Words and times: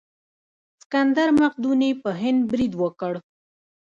سکندر 0.81 1.29
مقدوني 1.41 1.91
په 2.01 2.09
هند 2.21 2.39
برید 2.51 2.73
وکړ. 2.81 3.13